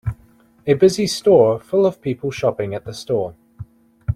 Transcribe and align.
A 0.65 0.73
busy 0.73 1.05
store 1.05 1.59
full 1.59 1.85
of 1.85 2.01
people 2.01 2.31
shopping 2.31 2.73
at 2.73 2.85
the 2.85 2.91
store. 2.95 3.35